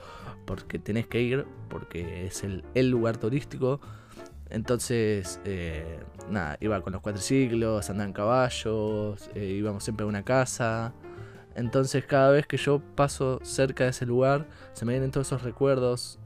porque 0.45 0.79
tenés 0.79 1.07
que 1.07 1.21
ir, 1.21 1.45
porque 1.69 2.27
es 2.27 2.45
el, 2.45 2.91
lugar 2.91 3.17
turístico. 3.17 3.81
Entonces, 4.49 5.41
eh, 5.45 5.99
nada, 6.31 6.57
iba 6.61 6.81
con 6.81 6.93
los 6.93 7.03
cuatriciclos, 7.03 7.91
andaba 7.91 8.07
en 8.07 8.13
caballos, 8.13 9.29
eh, 9.35 9.45
íbamos 9.45 9.83
siempre 9.83 10.05
a 10.05 10.07
una 10.07 10.23
casa. 10.25 10.95
Entonces, 11.57 12.05
cada 12.05 12.31
vez 12.31 12.47
que 12.47 12.57
yo 12.57 12.81
paso 12.95 13.41
cerca 13.43 13.85
de 13.85 13.91
ese 13.91 14.07
lugar, 14.07 14.47
se 14.73 14.85
me 14.85 14.93
vienen 14.93 15.11
todos 15.11 15.27
esos 15.27 15.43
recuerdos 15.43 16.21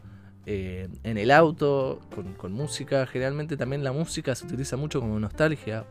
eh, 0.45 0.89
en 1.03 1.17
el 1.17 1.31
auto, 1.31 2.01
con 2.37 2.53
música. 2.53 3.07
Generalmente 3.07 3.57
también 3.57 3.83
la 3.83 3.93
música 3.93 4.35
se 4.35 4.45
utiliza 4.45 4.77
mucho 4.77 5.01
como 5.01 5.19
nostalgia 5.19 5.87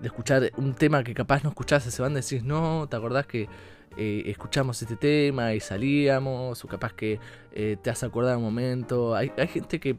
de 0.00 0.06
escuchar 0.06 0.52
un 0.56 0.74
tema 0.74 1.02
que 1.02 1.14
capaz 1.14 1.42
no 1.42 1.50
escuchás 1.50 1.86
ese 1.86 2.02
banda, 2.02 2.20
decís, 2.20 2.42
no, 2.42 2.86
¿te 2.88 2.96
acordás 2.96 3.26
que 3.26 3.48
eh, 3.96 4.22
escuchamos 4.26 4.80
este 4.80 4.96
tema 4.96 5.54
y 5.54 5.60
salíamos? 5.60 6.64
O 6.64 6.68
capaz 6.68 6.92
que 6.92 7.18
eh, 7.52 7.76
te 7.82 7.90
has 7.90 8.02
acordado 8.02 8.38
un 8.38 8.44
momento. 8.44 9.14
Hay, 9.14 9.32
hay 9.36 9.48
gente 9.48 9.80
que 9.80 9.98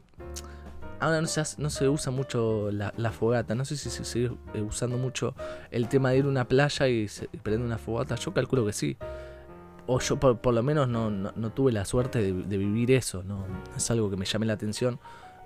ahora 1.00 1.20
no 1.20 1.26
se, 1.26 1.42
no 1.58 1.70
se 1.70 1.88
usa 1.88 2.12
mucho 2.12 2.70
la, 2.70 3.10
fogata. 3.10 3.54
No 3.54 3.64
sé 3.64 3.76
si 3.76 3.90
se 3.90 4.04
sigue 4.04 4.30
eh, 4.54 4.60
usando 4.60 4.96
mucho 4.96 5.34
el 5.70 5.88
tema 5.88 6.10
de 6.10 6.18
ir 6.18 6.24
a 6.26 6.28
una 6.28 6.46
playa 6.46 6.86
y, 6.88 7.08
prender 7.42 7.66
una 7.66 7.78
fogata. 7.78 8.14
Yo 8.14 8.32
calculo 8.32 8.64
que 8.66 8.72
sí. 8.72 8.96
O 9.86 9.98
yo 9.98 10.20
por, 10.20 10.54
lo 10.54 10.62
menos 10.62 10.88
no, 10.88 11.10
no, 11.10 11.50
tuve 11.50 11.72
la 11.72 11.84
suerte 11.84 12.20
de, 12.20 12.58
vivir 12.58 12.92
eso. 12.92 13.22
No, 13.24 13.44
es 13.76 13.90
algo 13.90 14.10
que 14.10 14.16
me 14.16 14.24
llame 14.24 14.46
la 14.46 14.52
atención. 14.52 15.00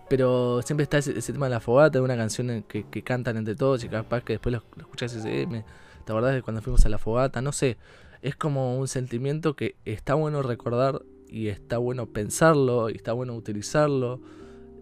Pero 0.08 0.61
siempre 0.62 0.84
está 0.84 0.99
ese, 0.99 1.32
tema 1.32 1.46
de 1.46 1.50
la 1.50 1.61
fogata, 1.61 1.99
de 1.99 2.04
una 2.04 2.16
canción 2.16 2.64
que, 2.68 3.02
cantan 3.02 3.37
entre 3.37 3.54
todos 3.54 3.82
y 3.84 3.88
capaz 3.88 4.23
que 4.23 4.34
después 4.34 4.52
lo, 4.52 4.62
escuchas 4.78 5.12
y 5.12 5.16
dices, 5.16 5.32
eh, 5.32 5.64
¿te 6.04 6.12
acordás 6.12 6.34
de 6.34 6.42
cuando 6.42 6.61
fuimos 6.61 6.84
a 6.84 6.88
la 6.88 6.99
fogata? 6.99 7.40
No 7.40 7.52
sé, 7.52 7.78
es 8.23 8.37
como 8.37 8.78
un 8.78 8.87
sentimiento 8.87 9.56
que 9.56 9.76
está 9.84 10.14
bueno 10.14 10.42
recordar 10.42 11.02
y 11.28 11.49
está 11.49 11.78
bueno 11.78 12.06
pensarlo 12.06 12.90
y 12.90 12.96
está 12.96 13.12
bueno 13.12 13.34
utilizarlo 13.34 14.20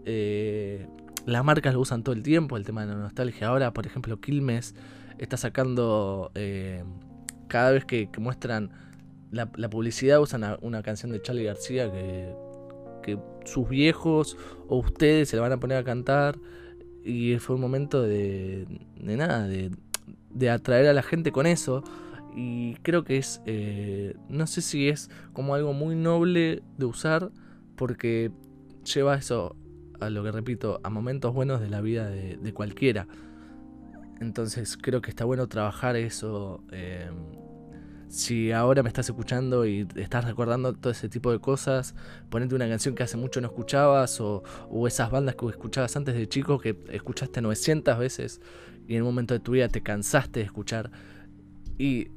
eh, 0.05 0.87
las 1.27 1.45
marcas 1.45 1.75
lo 1.75 1.81
usan 1.81 2.03
todo 2.03 2.15
el 2.15 2.23
tiempo, 2.23 2.57
el 2.57 2.65
tema 2.65 2.85
de 2.85 2.93
la 2.93 2.99
nostalgia. 2.99 3.49
Ahora, 3.49 3.73
por 3.73 3.87
ejemplo, 3.87 4.21
Quilmes 4.21 4.75
está 5.19 5.37
sacando, 5.37 6.33
eh, 6.35 6.83
cada 7.49 7.71
vez 7.71 7.85
que, 7.85 8.09
muestran 8.19 8.71
la, 9.31 9.47
publicidad, 9.71 10.21
usan 10.21 10.59
una, 10.63 10.83
canción 10.83 11.13
de 11.13 11.23
Charlie 11.23 11.45
García 11.45 11.91
que, 11.91 12.35
que 13.03 13.19
sus 13.45 13.69
viejos 13.69 14.37
o 14.69 14.79
ustedes 14.79 15.29
se 15.29 15.37
la 15.37 15.43
van 15.43 15.53
a 15.53 15.61
poner 15.61 15.79
a 15.79 15.85
cantar. 15.85 16.39
Y 17.05 17.37
fue 17.39 17.57
un 17.57 17.63
momento 17.63 18.03
de, 18.03 18.67
de 18.97 19.17
nada, 19.17 19.47
de, 19.49 19.71
de 20.31 20.51
atraer 20.51 20.87
a 20.87 20.93
la 20.93 21.03
gente 21.03 21.33
con 21.33 21.47
eso. 21.47 21.83
Y 22.35 22.75
creo 22.77 23.05
que 23.05 23.19
es, 23.19 23.43
eh, 23.45 24.15
no 24.29 24.47
sé 24.47 24.63
si 24.63 24.89
es 24.89 25.11
como 25.33 25.55
algo 25.55 25.73
muy 25.73 25.95
noble 25.95 26.63
de 26.79 26.87
usar, 26.87 27.31
porque 27.77 28.31
lleva 28.85 29.17
eso 29.17 29.57
a 30.01 30.11
lo 30.11 30.23
que 30.25 30.33
repito, 30.33 30.81
a 30.83 30.91
momentos 30.91 31.35
buenos 31.35 31.61
de 31.61 31.69
la 31.69 31.81
vida 31.81 32.09
de, 32.09 32.53
cualquiera. 32.55 33.07
Entonces 34.21 34.77
creo 34.77 35.03
que 35.03 35.11
está 35.11 35.25
bueno 35.25 35.47
trabajar 35.49 35.97
eso. 35.97 36.63
Em, 36.71 37.42
si 38.13 38.53
ahora 38.53 38.83
me 38.83 38.89
estás 38.89 39.09
escuchando 39.09 39.65
y 39.65 39.89
estás 39.97 40.27
recordando 40.27 40.75
todo 40.75 40.93
ese 40.93 41.09
tipo 41.09 41.33
de 41.33 41.39
cosas, 41.39 41.95
ponete 42.29 42.55
una 42.55 42.69
canción 42.69 42.95
que 42.95 43.03
hace 43.03 43.17
mucho 43.17 43.41
no 43.41 43.47
escuchabas 43.47 44.21
o, 44.21 44.43
o, 44.69 44.87
esas 44.87 45.11
bandas 45.11 45.35
que 45.35 45.47
escuchabas 45.47 45.97
antes 45.97 46.15
de 46.15 46.29
chico 46.29 46.59
que 46.59 46.77
escuchaste 46.91 47.41
900 47.41 47.99
veces 47.99 48.43
y 48.87 48.97
en 48.97 49.03
un 49.03 49.09
momento 49.09 49.33
de 49.33 49.41
tu 49.41 49.53
vida 49.53 49.69
te 49.69 49.83
cansaste 49.83 50.41
de 50.41 50.45
escuchar 50.45 50.91
y 51.79 52.09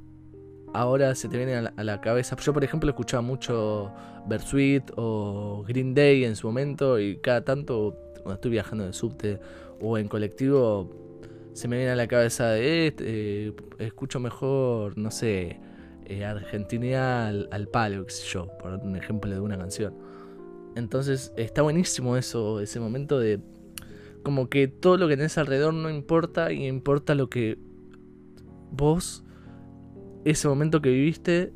ahora 0.73 1.15
se 1.15 1.29
te 1.29 1.37
viene 1.37 1.55
a 1.55 1.83
la, 1.83 2.01
cabeza. 2.01 2.35
Yo, 2.35 2.51
por 2.51 2.65
ejemplo, 2.65 2.89
escuchaba 2.89 3.21
mucho 3.21 3.93
Bersuit 4.27 4.91
o 4.97 5.63
Green 5.65 5.93
Day 5.93 6.25
en 6.25 6.35
su 6.35 6.47
momento 6.47 6.99
y 6.99 7.19
cada 7.19 7.45
tanto, 7.45 7.95
cuando 8.15 8.33
estoy 8.33 8.51
viajando 8.51 8.85
en 8.85 8.91
subte 8.91 9.39
o 9.79 9.97
en 9.97 10.09
colectivo, 10.09 10.89
se 11.53 11.69
me 11.69 11.77
viene 11.77 11.93
a 11.93 11.95
la 11.95 12.07
cabeza 12.07 12.57
eh, 12.57 12.93
eh, 12.99 13.53
escucho 13.79 14.19
mejor, 14.19 14.97
no 14.97 15.09
sé, 15.09 15.57
eh, 16.05 16.25
al, 16.25 17.67
palo, 17.71 18.05
por 18.59 18.73
un 18.73 18.95
ejemplo 18.95 19.31
de 19.31 19.39
una 19.39 19.57
canción. 19.57 19.93
Entonces 20.75 21.33
está 21.37 21.61
buenísimo 21.61 22.17
eso, 22.17 22.59
ese 22.59 22.79
momento 22.79 23.19
de 23.19 23.39
como 24.23 24.49
que 24.49 24.67
todo 24.67 24.97
lo 24.97 25.07
que 25.07 25.15
tenés 25.15 25.37
alrededor 25.37 25.73
no 25.73 25.89
importa 25.89 26.51
y 26.51 26.65
importa 26.67 27.15
lo 27.15 27.29
que 27.29 27.57
vos 28.71 29.23
ese 30.25 30.47
momento 30.47 30.81
que 30.81 30.89
viviste 30.89 31.53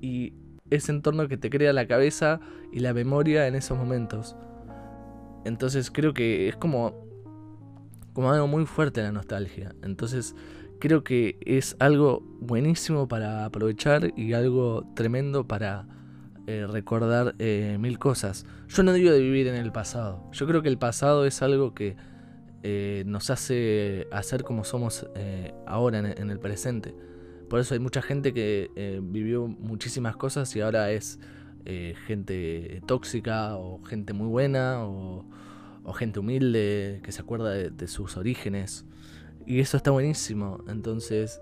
y 0.00 0.32
ese 0.70 0.92
entorno 0.92 1.28
que 1.28 1.36
te 1.36 1.50
crea 1.50 1.72
la 1.72 1.86
cabeza 1.86 2.40
y 2.72 2.80
la 2.80 2.94
memoria 2.94 3.46
en 3.48 3.56
esos 3.56 3.76
momentos. 3.76 4.36
Entonces 5.44 5.90
creo 5.90 6.14
que 6.14 6.48
es 6.48 6.56
como, 6.56 7.06
como 8.12 8.30
algo 8.30 8.46
muy 8.46 8.64
fuerte 8.64 9.02
la 9.02 9.12
nostalgia. 9.12 9.74
Entonces 9.82 10.34
creo 10.78 11.04
que 11.04 11.38
es 11.44 11.76
algo 11.78 12.22
buenísimo 12.40 13.08
para 13.08 13.44
aprovechar 13.44 14.12
y 14.16 14.32
algo 14.32 14.84
tremendo 14.94 15.46
para 15.46 15.86
eh, 16.46 16.66
recordar 16.68 17.34
eh, 17.38 17.76
mil 17.80 17.98
cosas. 17.98 18.46
Yo 18.68 18.82
no 18.82 18.92
digo 18.92 19.10
de 19.10 19.20
vivir 19.20 19.46
en 19.48 19.56
el 19.56 19.72
pasado. 19.72 20.28
Yo 20.32 20.46
creo 20.46 20.62
que 20.62 20.68
el 20.68 20.78
pasado 20.78 21.26
es 21.26 21.42
algo 21.42 21.74
que 21.74 21.96
eh, 22.62 23.04
nos 23.06 23.30
hace 23.30 24.08
hacer 24.10 24.44
como 24.44 24.64
somos 24.64 25.06
ahora 25.66 25.98
en 25.98 26.30
el 26.30 26.38
presente. 26.38 26.94
Por 27.48 27.60
eso 27.60 27.74
hay 27.74 27.80
mucha 27.80 28.02
gente 28.02 28.34
que 28.34 28.70
eh, 28.74 29.00
vivió 29.02 29.46
muchísimas 29.46 30.16
cosas 30.16 30.54
y 30.56 30.60
ahora 30.60 30.90
es 30.90 31.20
eh, 31.64 31.94
gente 32.06 32.82
tóxica 32.86 33.56
o 33.56 33.82
gente 33.84 34.12
muy 34.12 34.26
buena 34.26 34.84
o, 34.84 35.24
gente 35.94 36.18
humilde 36.18 37.00
que 37.04 37.12
se 37.12 37.20
acuerda 37.20 37.50
de, 37.50 37.86
sus 37.86 38.16
orígenes. 38.16 38.84
Y 39.46 39.60
eso 39.60 39.76
está 39.76 39.90
buenísimo. 39.90 40.64
Entonces, 40.68 41.40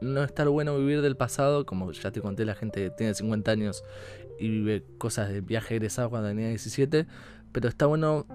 no 0.00 0.22
estar 0.22 0.48
bueno 0.48 0.76
vivir 0.78 1.02
del 1.02 1.16
pasado, 1.16 1.66
como 1.66 1.92
ya 1.92 2.10
te 2.10 2.20
conté, 2.20 2.44
la 2.44 2.54
gente 2.54 2.90
tiene 2.90 3.14
50 3.14 3.50
años 3.50 3.84
y 4.38 4.48
vive 4.48 4.84
cosas 4.98 5.28
de 5.28 5.40
viaje 5.40 5.76
egresado 5.76 6.10
cuando 6.10 6.28
tenía 6.28 6.48
17, 6.48 7.06
pero 7.52 7.68
está 7.68 7.86
bueno 7.86 8.26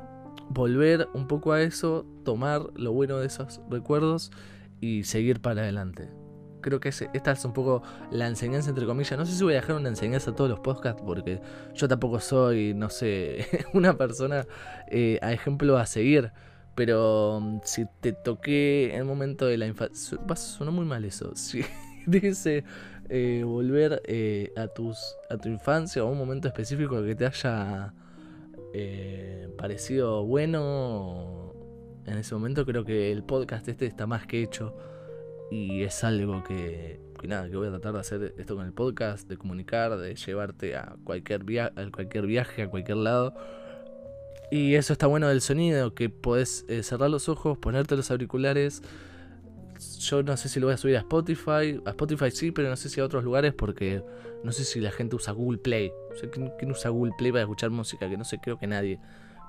volver 0.49 1.07
un 1.13 1.27
poco 1.27 1.51
a 1.51 1.61
eso, 1.61 2.05
tomar 2.23 2.61
lo 2.75 2.93
bueno 2.93 3.17
de 3.17 3.27
esos 3.27 3.61
recuerdos 3.69 4.31
y 4.79 5.03
seguir 5.03 5.41
para 5.41 5.61
adelante 5.61 6.09
creo 6.61 6.79
que 6.79 6.89
esta 6.89 7.31
es 7.31 7.45
un 7.45 7.53
poco 7.53 7.83
la 8.11 8.27
enseñanza, 8.27 8.69
entre 8.69 8.85
comillas. 8.85 9.17
No 9.17 9.25
sé 9.25 9.33
si 9.33 9.43
voy 9.43 9.53
a 9.53 9.57
dejar 9.57 9.75
una 9.75 9.89
enseñanza 9.89 10.31
a 10.31 10.35
todos 10.35 10.49
los 10.49 10.59
podcasts, 10.59 11.01
porque 11.05 11.41
yo 11.73 11.87
tampoco 11.87 12.19
soy, 12.19 12.73
no 12.73 12.89
sé, 12.89 13.47
una 13.73 13.97
persona 13.97 14.45
eh, 14.89 15.19
a 15.21 15.33
ejemplo 15.33 15.77
a 15.77 15.85
seguir. 15.85 16.31
Pero 16.75 17.39
mm, 17.41 17.59
si 17.63 17.85
te 18.01 18.13
toqué 18.13 18.91
en 18.93 18.99
el 18.99 19.05
momento 19.05 19.45
de 19.45 19.57
la 19.57 19.67
infancia. 19.67 20.17
Sonó 20.35 20.71
muy 20.71 20.85
mal 20.85 21.05
eso. 21.05 21.33
Si 21.35 21.63
dice 22.05 22.63
eh, 23.09 23.43
volver 23.45 24.01
eh, 24.05 24.51
a, 24.55 24.67
tus, 24.67 24.97
a 25.29 25.37
tu 25.37 25.49
infancia 25.49 26.03
o 26.03 26.07
a 26.07 26.11
un 26.11 26.17
momento 26.17 26.47
específico 26.47 27.03
que 27.03 27.15
te 27.15 27.25
haya 27.25 27.93
parecido 29.57 30.23
bueno 30.25 31.53
en 32.05 32.17
ese 32.17 32.33
momento, 32.33 32.65
creo 32.65 32.85
que 32.85 33.11
el 33.11 33.23
podcast 33.23 33.67
este 33.67 33.85
está 33.85 34.07
más 34.07 34.25
que 34.25 34.41
hecho 34.41 34.75
y 35.51 35.83
es 35.83 36.03
algo 36.03 36.43
que, 36.43 36.99
nada, 37.23 37.49
que 37.49 37.55
voy 37.55 37.67
a 37.67 37.71
tratar 37.71 37.93
de 37.93 37.99
hacer 37.99 38.35
esto 38.37 38.55
con 38.55 38.65
el 38.65 38.73
podcast, 38.73 39.27
de 39.27 39.37
comunicar, 39.37 39.97
de 39.97 40.15
llevarte 40.15 40.75
a 40.75 40.95
cualquier, 41.03 41.43
via 41.43 41.73
a 41.75 41.89
cualquier 41.91 42.27
viaje, 42.27 42.63
a 42.63 42.69
cualquier 42.69 42.97
lado. 42.97 43.33
Y 44.51 44.75
eso 44.75 44.93
está 44.93 45.07
bueno 45.07 45.27
del 45.27 45.41
sonido, 45.41 45.93
que 45.93 46.09
podés 46.09 46.65
eh, 46.67 46.81
cerrar 46.81 47.09
los 47.09 47.29
ojos, 47.29 47.57
ponerte 47.57 47.95
los 47.95 48.09
auriculares. 48.09 48.81
Yo 49.99 50.23
no 50.23 50.35
sé 50.37 50.49
si 50.49 50.59
lo 50.59 50.67
voy 50.67 50.73
a 50.73 50.77
subir 50.77 50.95
a 50.97 50.99
Spotify. 50.99 51.81
A 51.85 51.89
Spotify 51.91 52.31
sí, 52.31 52.51
pero 52.51 52.69
no 52.69 52.75
sé 52.75 52.89
si 52.89 52.99
a 52.99 53.05
otros 53.05 53.23
lugares 53.23 53.53
porque 53.53 54.03
no 54.43 54.51
sé 54.51 54.63
si 54.63 54.79
la 54.79 54.91
gente 54.91 55.15
usa 55.15 55.33
Google 55.33 55.59
Play. 55.59 55.91
¿quién, 56.31 56.71
usa 56.71 56.89
Google 56.89 57.13
Play 57.17 57.31
para 57.31 57.43
escuchar 57.43 57.69
música? 57.69 58.09
Que 58.09 58.17
no 58.17 58.23
sé, 58.23 58.39
creo 58.39 58.57
que 58.57 58.65
nadie. 58.65 58.99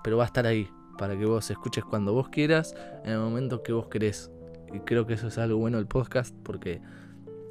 Pero 0.05 0.19
va 0.19 0.25
a 0.25 0.27
estar 0.27 0.47
ahí 0.47 0.69
para 0.99 1.17
que 1.17 1.25
vos 1.25 1.51
escuches 1.51 1.85
cuando 1.85 2.13
vos 2.13 2.29
quieras, 2.29 2.75
en 3.05 3.13
el 3.13 3.19
momento 3.19 3.63
que 3.63 3.73
vos 3.73 3.89
querés. 3.89 4.31
Y 4.73 4.81
creo 4.81 5.07
que 5.07 5.15
eso 5.15 5.29
es 5.29 5.39
algo 5.39 5.59
bueno 5.59 5.79
del 5.79 5.87
podcast 5.87 6.35
porque 6.43 6.83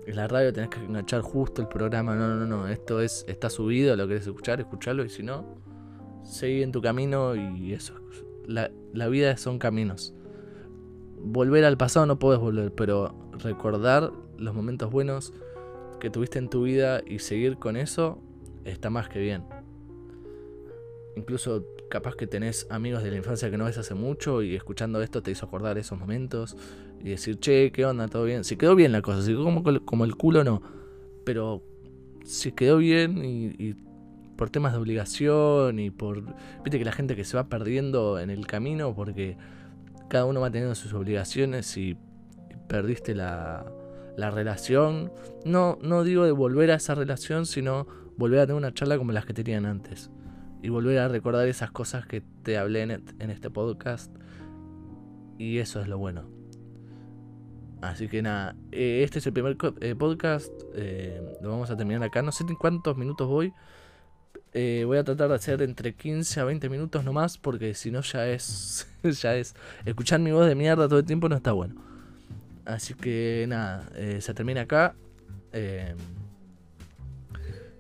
en 0.05 0.15
la 0.15 0.27
radio 0.27 0.53
tenés 0.53 0.69
que 0.69 0.79
enganchar 0.79 1.21
justo 1.21 1.61
el 1.61 1.67
programa. 1.67 2.15
No, 2.15 2.35
no, 2.35 2.45
no, 2.45 2.67
esto 2.67 3.01
es 3.01 3.25
está 3.27 3.49
subido, 3.49 3.95
lo 3.95 4.07
querés 4.07 4.27
escuchar, 4.27 4.59
escucharlo 4.59 5.03
y 5.03 5.09
si 5.09 5.23
no, 5.23 5.57
seguí 6.29 6.63
en 6.63 6.71
tu 6.71 6.81
camino 6.81 7.35
y 7.35 7.73
eso. 7.73 7.93
La, 8.45 8.71
la 8.93 9.07
vida 9.07 9.35
son 9.37 9.59
caminos. 9.59 10.13
Volver 11.21 11.65
al 11.65 11.77
pasado 11.77 12.05
no 12.05 12.19
puedes 12.19 12.39
volver, 12.39 12.73
pero 12.73 13.13
recordar 13.37 14.11
los 14.37 14.53
momentos 14.53 14.89
buenos 14.91 15.33
que 15.99 16.09
tuviste 16.09 16.39
en 16.39 16.49
tu 16.49 16.63
vida 16.63 17.01
y 17.05 17.19
seguir 17.19 17.57
con 17.57 17.75
eso 17.75 18.19
está 18.63 18.89
más 18.89 19.09
que 19.09 19.19
bien. 19.19 19.43
Incluso 21.15 21.65
capaz 21.89 22.15
que 22.15 22.27
tenés 22.27 22.67
amigos 22.69 23.03
de 23.03 23.11
la 23.11 23.17
infancia 23.17 23.49
que 23.49 23.57
no 23.57 23.65
ves 23.65 23.77
hace 23.77 23.95
mucho 23.95 24.41
y 24.41 24.55
escuchando 24.55 25.01
esto 25.01 25.21
te 25.21 25.31
hizo 25.31 25.45
acordar 25.45 25.77
esos 25.77 25.99
momentos 25.99 26.55
y 27.01 27.09
decir, 27.09 27.39
che, 27.39 27.71
¿qué 27.71 27.85
onda? 27.85 28.07
¿Todo 28.07 28.23
bien? 28.23 28.43
Si 28.43 28.55
quedó 28.55 28.75
bien 28.75 28.91
la 28.91 29.01
cosa, 29.01 29.21
si 29.21 29.31
quedó 29.31 29.43
como, 29.43 29.63
como 29.85 30.05
el 30.05 30.15
culo, 30.15 30.43
no. 30.43 30.61
Pero 31.25 31.63
si 32.23 32.51
quedó 32.51 32.77
bien 32.77 33.23
y, 33.25 33.75
por 34.39 34.49
temas 34.49 34.71
de 34.71 34.79
obligación 34.79 35.79
y 35.79 35.89
por... 35.89 36.23
Viste 36.63 36.79
que 36.79 36.85
la 36.85 36.93
gente 36.93 37.17
que 37.17 37.25
se 37.25 37.35
va 37.35 37.49
perdiendo 37.49 38.19
en 38.19 38.29
el 38.29 38.47
camino 38.47 38.95
porque 38.95 39.35
cada 40.07 40.23
uno 40.23 40.39
va 40.39 40.49
teniendo 40.49 40.75
sus 40.75 40.93
obligaciones 40.93 41.75
y 41.75 41.97
perdiste 42.69 43.15
la, 43.15 43.65
la 44.15 44.31
relación. 44.31 45.11
No, 45.43 45.77
no 45.81 46.05
digo 46.05 46.23
de 46.23 46.31
volver 46.31 46.71
a 46.71 46.75
esa 46.75 46.95
relación, 46.95 47.45
sino 47.45 47.85
volver 48.15 48.39
a 48.39 48.47
tener 48.47 48.55
una 48.55 48.73
charla 48.73 48.97
como 48.97 49.11
las 49.11 49.25
que 49.25 49.33
tenían 49.33 49.65
antes. 49.65 50.09
Y 50.63 50.69
volver 50.69 50.99
a 50.99 51.09
recordar 51.09 51.45
esas 51.49 51.71
cosas 51.71 52.05
que 52.05 52.21
te 52.43 52.57
hablé 52.57 52.83
en 52.83 53.29
este 53.31 53.49
podcast. 53.49 54.09
Y 55.37 55.57
eso 55.57 55.81
es 55.81 55.89
lo 55.89 55.97
bueno 55.97 56.39
Así 57.81 58.07
que 58.07 58.21
nada, 58.21 58.55
eh, 58.71 59.01
este 59.03 59.19
es 59.19 59.27
el 59.27 59.33
primer 59.33 59.57
eh, 59.81 59.95
podcast. 59.95 60.53
Eh, 60.75 61.37
lo 61.41 61.49
vamos 61.49 61.69
a 61.69 61.75
terminar 61.75 62.03
acá. 62.03 62.21
No 62.21 62.31
sé 62.31 62.45
en 62.47 62.55
cuántos 62.55 62.95
minutos 62.95 63.27
voy. 63.27 63.53
Voy 64.53 64.97
a 64.97 65.03
tratar 65.03 65.29
de 65.29 65.35
hacer 65.35 65.61
entre 65.61 65.93
15 65.93 66.39
a 66.39 66.43
20 66.45 66.69
minutos 66.69 67.03
nomás. 67.03 67.37
Porque 67.37 67.73
si 67.73 67.91
no 67.91 68.01
ya 68.01 68.27
es. 68.27 68.87
ya 69.03 69.35
es. 69.35 69.55
Escuchar 69.85 70.19
mi 70.19 70.31
voz 70.31 70.47
de 70.47 70.55
mierda 70.55 70.87
todo 70.87 70.99
el 70.99 71.05
tiempo 71.05 71.29
no 71.29 71.35
está 71.35 71.51
bueno. 71.51 71.75
Así 72.65 72.93
que 72.93 73.45
nada, 73.47 73.89
se 74.19 74.33
termina 74.33 74.61
acá. 74.61 74.93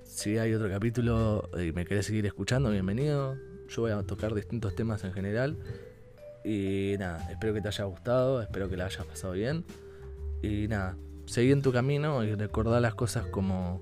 si 0.03 0.37
hay 0.37 0.53
otro 0.53 0.69
capítulo 0.69 1.49
y 1.61 1.71
me 1.73 1.85
querés 1.85 2.07
seguir 2.07 2.25
escuchando, 2.25 2.71
bienvenido. 2.71 3.37
Yo 3.69 3.83
voy 3.83 3.91
a 3.91 4.01
tocar 4.01 4.33
distintos 4.33 4.75
temas 4.75 5.03
en 5.03 5.13
general. 5.13 5.57
Y 6.43 6.95
nada, 6.97 7.29
espero 7.29 7.53
que 7.53 7.61
te 7.61 7.67
haya 7.67 7.83
gustado, 7.83 8.41
espero 8.41 8.69
que 8.69 8.77
la 8.77 8.85
hayas 8.85 9.05
pasado 9.05 9.33
bien. 9.33 9.63
Y 10.41 10.67
nada, 10.67 10.97
seguí 11.25 11.51
en 11.51 11.61
tu 11.61 11.71
camino 11.71 12.23
y 12.23 12.33
recordá 12.33 12.79
las 12.79 12.95
cosas 12.95 13.27
como 13.27 13.81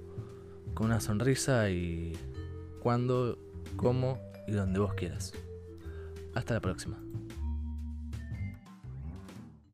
con 0.73 0.87
una 0.87 0.99
sonrisa 0.99 1.69
y 1.69 2.13
cuando, 2.81 3.37
cómo 3.75 4.19
y 4.47 4.53
donde 4.53 4.79
vos 4.79 4.93
quieras. 4.93 5.33
Hasta 6.33 6.55
la 6.55 6.61
próxima. 6.61 6.97